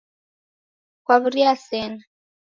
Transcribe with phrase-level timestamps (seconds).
[1.05, 1.97] Kawuria sena